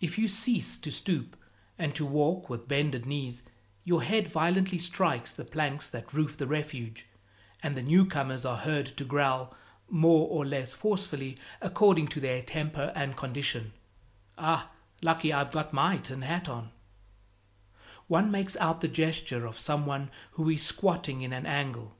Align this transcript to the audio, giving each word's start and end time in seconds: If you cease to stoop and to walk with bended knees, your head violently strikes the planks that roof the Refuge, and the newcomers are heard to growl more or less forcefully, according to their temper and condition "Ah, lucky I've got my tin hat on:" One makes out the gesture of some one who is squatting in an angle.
If 0.00 0.18
you 0.18 0.26
cease 0.26 0.76
to 0.78 0.90
stoop 0.90 1.36
and 1.78 1.94
to 1.94 2.04
walk 2.04 2.50
with 2.50 2.66
bended 2.66 3.06
knees, 3.06 3.44
your 3.84 4.02
head 4.02 4.26
violently 4.26 4.78
strikes 4.78 5.32
the 5.32 5.44
planks 5.44 5.88
that 5.90 6.12
roof 6.12 6.36
the 6.36 6.48
Refuge, 6.48 7.06
and 7.62 7.76
the 7.76 7.82
newcomers 7.84 8.44
are 8.44 8.56
heard 8.56 8.86
to 8.96 9.04
growl 9.04 9.54
more 9.88 10.26
or 10.26 10.44
less 10.44 10.74
forcefully, 10.74 11.36
according 11.60 12.08
to 12.08 12.18
their 12.20 12.42
temper 12.42 12.92
and 12.96 13.16
condition 13.16 13.72
"Ah, 14.36 14.72
lucky 15.02 15.32
I've 15.32 15.52
got 15.52 15.72
my 15.72 15.98
tin 15.98 16.22
hat 16.22 16.48
on:" 16.48 16.72
One 18.08 18.28
makes 18.28 18.56
out 18.56 18.80
the 18.80 18.88
gesture 18.88 19.46
of 19.46 19.56
some 19.56 19.86
one 19.86 20.10
who 20.32 20.50
is 20.50 20.64
squatting 20.64 21.22
in 21.22 21.32
an 21.32 21.46
angle. 21.46 21.96